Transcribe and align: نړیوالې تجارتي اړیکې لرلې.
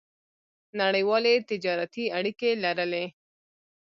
نړیوالې 0.79 1.35
تجارتي 1.49 2.05
اړیکې 2.17 2.49
لرلې. 2.63 3.05